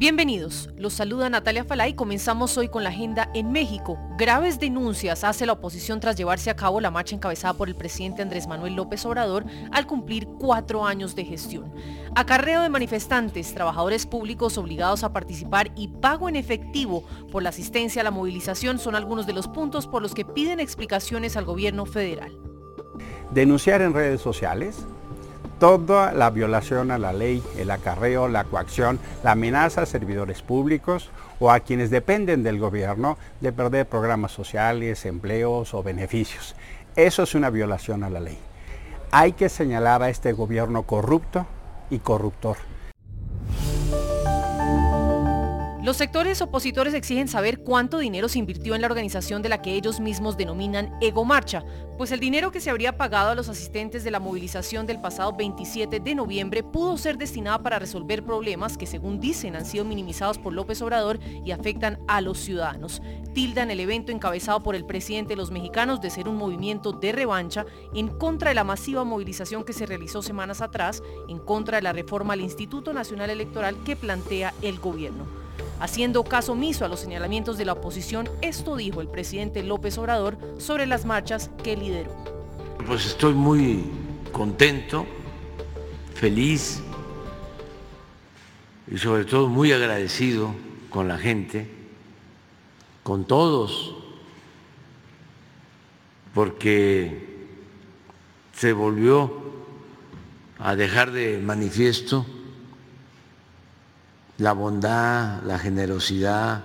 [0.00, 3.98] Bienvenidos, los saluda Natalia Falay comenzamos hoy con la agenda en México.
[4.16, 8.22] Graves denuncias hace la oposición tras llevarse a cabo la marcha encabezada por el presidente
[8.22, 11.74] Andrés Manuel López Obrador al cumplir cuatro años de gestión.
[12.14, 18.00] Acarreo de manifestantes, trabajadores públicos obligados a participar y pago en efectivo por la asistencia
[18.00, 21.84] a la movilización son algunos de los puntos por los que piden explicaciones al gobierno
[21.84, 22.32] federal.
[23.32, 24.86] Denunciar en redes sociales,
[25.60, 31.10] toda la violación a la ley, el acarreo, la coacción, la amenaza a servidores públicos
[31.38, 36.56] o a quienes dependen del gobierno de perder programas sociales, empleos o beneficios.
[36.96, 38.38] Eso es una violación a la ley.
[39.12, 41.46] Hay que señalar a este gobierno corrupto
[41.90, 42.56] y corruptor.
[45.82, 49.76] Los sectores opositores exigen saber cuánto dinero se invirtió en la organización de la que
[49.76, 51.64] ellos mismos denominan Ego Marcha,
[51.96, 55.34] pues el dinero que se habría pagado a los asistentes de la movilización del pasado
[55.34, 60.36] 27 de noviembre pudo ser destinado para resolver problemas que según dicen han sido minimizados
[60.36, 63.00] por López Obrador y afectan a los ciudadanos.
[63.32, 67.12] Tildan el evento encabezado por el presidente de los mexicanos de ser un movimiento de
[67.12, 71.82] revancha en contra de la masiva movilización que se realizó semanas atrás en contra de
[71.82, 75.39] la reforma al Instituto Nacional Electoral que plantea el gobierno.
[75.80, 80.36] Haciendo caso omiso a los señalamientos de la oposición, esto dijo el presidente López Obrador
[80.58, 82.14] sobre las marchas que lideró.
[82.86, 83.84] Pues estoy muy
[84.30, 85.06] contento,
[86.14, 86.82] feliz
[88.90, 90.54] y sobre todo muy agradecido
[90.90, 91.70] con la gente,
[93.02, 93.94] con todos,
[96.34, 97.46] porque
[98.52, 99.32] se volvió
[100.58, 102.26] a dejar de manifiesto
[104.40, 106.62] la bondad, la generosidad.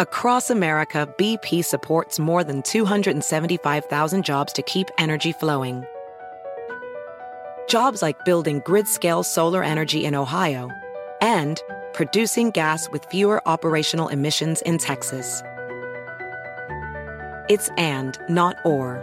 [0.00, 5.84] Across America, BP supports more than 275,000 jobs to keep energy flowing.
[7.68, 10.70] Jobs like building grid-scale solar energy in Ohio
[11.20, 11.60] and
[11.92, 15.42] producing gas with fewer operational emissions in Texas.
[17.50, 19.02] It's and, not or.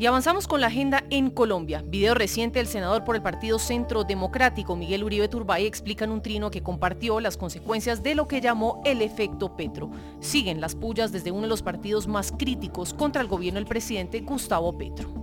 [0.00, 1.82] Y avanzamos con la agenda en Colombia.
[1.84, 6.22] Video reciente del senador por el Partido Centro Democrático, Miguel Uribe Turbay, explica en un
[6.22, 9.90] trino que compartió las consecuencias de lo que llamó el efecto Petro.
[10.20, 14.20] Siguen las pullas desde uno de los partidos más críticos contra el gobierno del presidente
[14.20, 15.17] Gustavo Petro.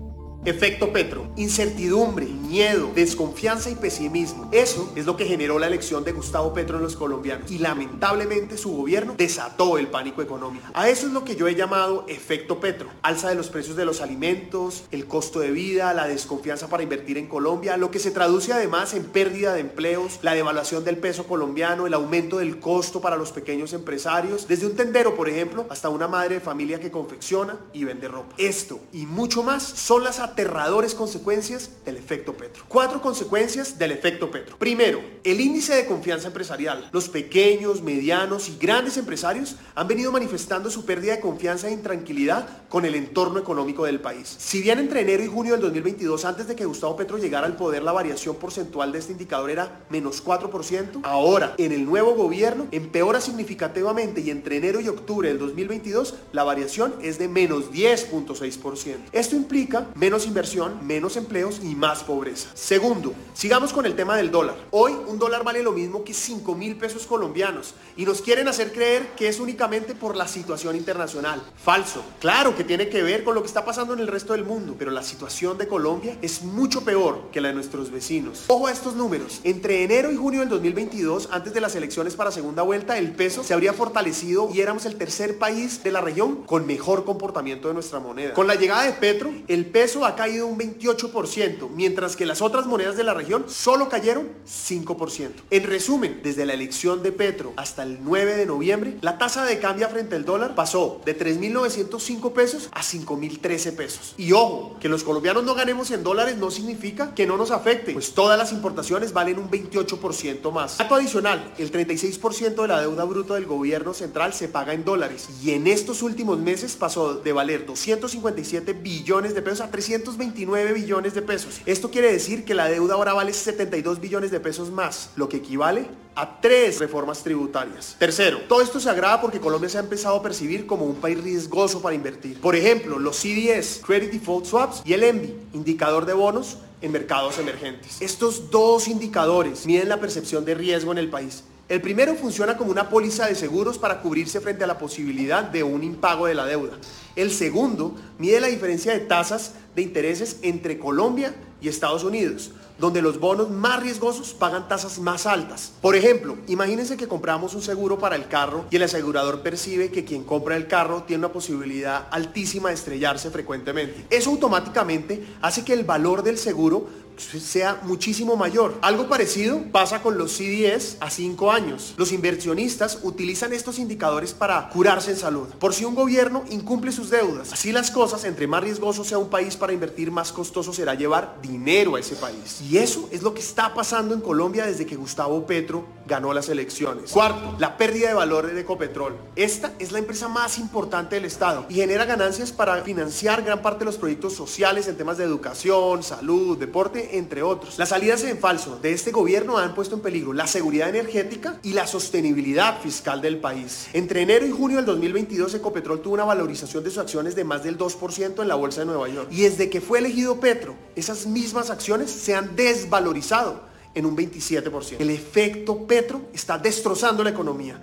[0.46, 4.48] Efecto Petro, incertidumbre, miedo, desconfianza y pesimismo.
[4.52, 8.56] Eso es lo que generó la elección de Gustavo Petro en los colombianos y lamentablemente
[8.56, 10.64] su gobierno desató el pánico económico.
[10.76, 12.90] A eso es lo que yo he llamado efecto Petro.
[13.02, 17.18] Alza de los precios de los alimentos, el costo de vida, la desconfianza para invertir
[17.18, 21.26] en Colombia, lo que se traduce además en pérdida de empleos, la devaluación del peso
[21.26, 25.90] colombiano, el aumento del costo para los pequeños empresarios, desde un tendero, por ejemplo, hasta
[25.90, 28.36] una madre de familia que confecciona y vende ropa.
[28.38, 32.66] Esto y mucho más son las aterradores consecuencias del efecto Petro.
[32.68, 34.58] Cuatro consecuencias del efecto Petro.
[34.58, 36.90] Primero, el índice de confianza empresarial.
[36.92, 42.50] Los pequeños, medianos y grandes empresarios han venido manifestando su pérdida de confianza e intranquilidad
[42.68, 44.36] con el entorno económico del país.
[44.38, 47.56] Si bien entre enero y junio del 2022, antes de que Gustavo Petro llegara al
[47.56, 52.68] poder, la variación porcentual de este indicador era menos 4%, ahora en el nuevo gobierno
[52.72, 58.96] empeora significativamente y entre enero y octubre del 2022 la variación es de menos 10.6%.
[59.14, 62.50] Esto implica menos inversión, menos empleos y más pobreza.
[62.54, 64.56] Segundo, sigamos con el tema del dólar.
[64.72, 68.72] Hoy un dólar vale lo mismo que 5 mil pesos colombianos y nos quieren hacer
[68.72, 71.42] creer que es únicamente por la situación internacional.
[71.64, 72.04] Falso.
[72.20, 74.76] Claro que tiene que ver con lo que está pasando en el resto del mundo,
[74.78, 78.46] pero la situación de Colombia es mucho peor que la de nuestros vecinos.
[78.48, 79.42] Ojo a estos números.
[79.44, 83.44] Entre enero y junio del 2022, antes de las elecciones para segunda vuelta, el peso
[83.44, 87.74] se habría fortalecido y éramos el tercer país de la región con mejor comportamiento de
[87.74, 88.34] nuestra moneda.
[88.34, 92.98] Con la llegada de Petro, el peso caído un 28%, mientras que las otras monedas
[92.98, 95.30] de la región solo cayeron 5%.
[95.50, 99.60] En resumen, desde la elección de Petro hasta el 9 de noviembre, la tasa de
[99.60, 104.14] cambio frente al dólar pasó de 3.905 pesos a 5.013 pesos.
[104.18, 107.94] Y ojo, que los colombianos no ganemos en dólares no significa que no nos afecte,
[107.94, 110.78] pues todas las importaciones valen un 28% más.
[110.78, 115.28] Dato adicional, el 36% de la deuda bruta del gobierno central se paga en dólares
[115.44, 120.74] y en estos últimos meses pasó de valer 257 billones de pesos a 300 229
[120.74, 121.60] billones de pesos.
[121.66, 125.38] Esto quiere decir que la deuda ahora vale 72 billones de pesos más, lo que
[125.38, 127.96] equivale a tres reformas tributarias.
[128.00, 131.22] Tercero, todo esto se agrava porque Colombia se ha empezado a percibir como un país
[131.22, 132.40] riesgoso para invertir.
[132.40, 137.40] Por ejemplo, los CDS, Credit Default Swaps y el ENVI, indicador de bonos, en mercados
[137.40, 138.02] emergentes.
[138.02, 141.44] Estos dos indicadores miden la percepción de riesgo en el país.
[141.68, 145.64] El primero funciona como una póliza de seguros para cubrirse frente a la posibilidad de
[145.64, 146.78] un impago de la deuda.
[147.16, 153.02] El segundo mide la diferencia de tasas de intereses entre Colombia y Estados Unidos, donde
[153.02, 155.74] los bonos más riesgosos pagan tasas más altas.
[155.82, 160.06] Por ejemplo, imagínense que compramos un seguro para el carro y el asegurador percibe que
[160.06, 164.06] quien compra el carro tiene una posibilidad altísima de estrellarse frecuentemente.
[164.10, 166.88] Eso automáticamente hace que el valor del seguro
[167.18, 168.78] sea muchísimo mayor.
[168.82, 171.94] Algo parecido pasa con los CDS a 5 años.
[171.98, 175.48] Los inversionistas utilizan estos indicadores para curarse en salud.
[175.60, 177.54] Por si un gobierno incumple sus deudas.
[177.54, 181.38] Así las cosas, entre más riesgoso sea un país para invertir, más costoso será llevar
[181.42, 182.62] dinero a ese país.
[182.62, 186.50] Y eso es lo que está pasando en Colombia desde que Gustavo Petro ganó las
[186.50, 187.12] elecciones.
[187.12, 189.16] Cuarto, la pérdida de valor de Ecopetrol.
[189.36, 193.80] Esta es la empresa más importante del Estado y genera ganancias para financiar gran parte
[193.80, 197.78] de los proyectos sociales en temas de educación, salud, deporte entre otros.
[197.78, 201.74] Las salidas en falso de este gobierno han puesto en peligro la seguridad energética y
[201.74, 203.88] la sostenibilidad fiscal del país.
[203.94, 207.64] Entre enero y junio del 2022, Ecopetrol tuvo una valorización de sus acciones de más
[207.64, 209.28] del 2% en la bolsa de Nueva York.
[209.32, 214.98] Y desde que fue elegido Petro, esas mismas acciones se han desvalorizado en un 27%.
[215.00, 217.80] El efecto Petro está destrozando la economía.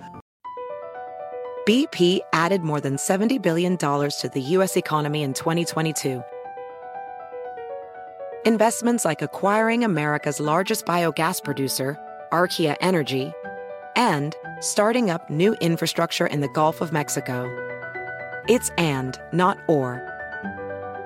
[1.65, 4.75] BP added more than $70 billion to the U.S.
[4.75, 6.21] economy in 2022
[8.45, 11.97] Investments like acquiring America's largest biogas producer,
[12.33, 13.31] Archaea Energy,
[13.95, 17.47] and starting up new infrastructure in the Gulf of Mexico.
[18.49, 20.12] It's and, not or.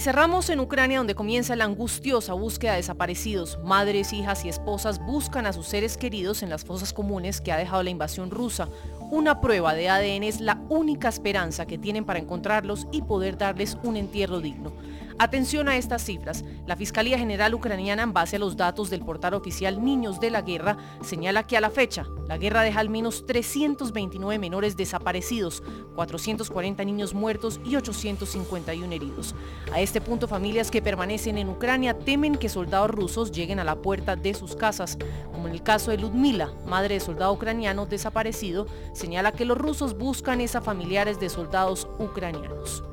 [0.00, 3.58] Y cerramos en Ucrania donde comienza la angustiosa búsqueda de desaparecidos.
[3.62, 7.58] Madres, hijas y esposas buscan a sus seres queridos en las fosas comunes que ha
[7.58, 8.70] dejado la invasión rusa.
[9.10, 13.76] Una prueba de ADN es la única esperanza que tienen para encontrarlos y poder darles
[13.82, 14.72] un entierro digno.
[15.22, 16.46] Atención a estas cifras.
[16.66, 20.40] La Fiscalía General Ucraniana, en base a los datos del portal oficial Niños de la
[20.40, 25.62] Guerra, señala que a la fecha, la guerra deja al menos 329 menores desaparecidos,
[25.94, 29.34] 440 niños muertos y 851 heridos.
[29.74, 33.82] A este punto, familias que permanecen en Ucrania temen que soldados rusos lleguen a la
[33.82, 34.96] puerta de sus casas,
[35.32, 39.98] como en el caso de Ludmila, madre de soldado ucraniano desaparecido, señala que los rusos
[39.98, 42.84] buscan a familiares de soldados ucranianos.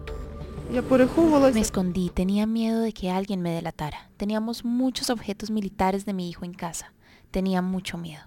[1.54, 4.10] Me escondí, tenía miedo de que alguien me delatara.
[4.18, 6.94] Teníamos muchos objetos militares de mi hijo en casa.
[7.32, 8.24] Tenía mucho miedo.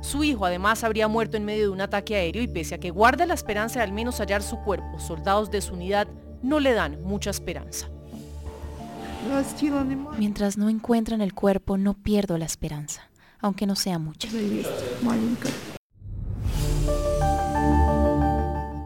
[0.00, 2.90] Su hijo además habría muerto en medio de un ataque aéreo y pese a que
[2.90, 6.08] guarda la esperanza de al menos hallar su cuerpo, soldados de su unidad
[6.42, 7.88] no le dan mucha esperanza.
[10.18, 14.28] Mientras no encuentran el cuerpo, no pierdo la esperanza, aunque no sea mucha.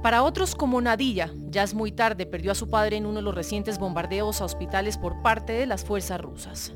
[0.05, 3.23] Para otros como Nadilla, ya es muy tarde, perdió a su padre en uno de
[3.23, 6.75] los recientes bombardeos a hospitales por parte de las fuerzas rusas.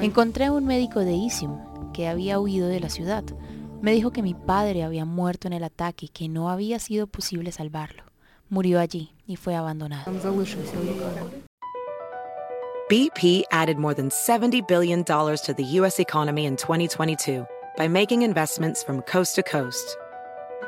[0.00, 3.22] Encontré a un médico de Isium que había huido de la ciudad.
[3.82, 7.06] Me dijo que mi padre había muerto en el ataque y que no había sido
[7.06, 8.04] posible salvarlo.
[8.48, 10.10] Murió allí y fue abandonado.
[12.88, 16.00] BP added more than $70 billion to the U.S.
[16.00, 19.98] economy in 2022 by making investments from coast to coast.